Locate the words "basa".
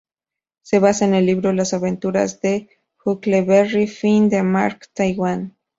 0.79-1.05